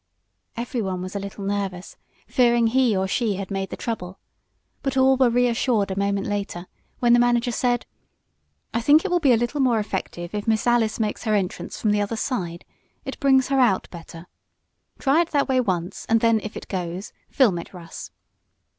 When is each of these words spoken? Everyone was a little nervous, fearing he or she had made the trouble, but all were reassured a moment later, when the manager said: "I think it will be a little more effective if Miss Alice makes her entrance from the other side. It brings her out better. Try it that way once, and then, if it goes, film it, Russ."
Everyone 0.57 1.03
was 1.03 1.15
a 1.15 1.19
little 1.19 1.43
nervous, 1.45 1.95
fearing 2.25 2.65
he 2.65 2.97
or 2.97 3.07
she 3.07 3.35
had 3.35 3.51
made 3.51 3.69
the 3.69 3.77
trouble, 3.77 4.17
but 4.81 4.97
all 4.97 5.15
were 5.15 5.29
reassured 5.29 5.91
a 5.91 5.95
moment 5.95 6.25
later, 6.25 6.65
when 6.97 7.13
the 7.13 7.19
manager 7.19 7.51
said: 7.51 7.85
"I 8.73 8.81
think 8.81 9.05
it 9.05 9.11
will 9.11 9.19
be 9.19 9.31
a 9.31 9.37
little 9.37 9.59
more 9.61 9.77
effective 9.77 10.33
if 10.33 10.47
Miss 10.47 10.65
Alice 10.65 10.99
makes 10.99 11.25
her 11.25 11.35
entrance 11.35 11.79
from 11.79 11.91
the 11.91 12.01
other 12.01 12.17
side. 12.17 12.65
It 13.05 13.19
brings 13.19 13.49
her 13.49 13.59
out 13.59 13.87
better. 13.91 14.25
Try 14.97 15.21
it 15.21 15.29
that 15.33 15.47
way 15.47 15.61
once, 15.61 16.07
and 16.09 16.19
then, 16.19 16.39
if 16.41 16.57
it 16.57 16.67
goes, 16.67 17.13
film 17.29 17.59
it, 17.59 17.71
Russ." 17.71 18.09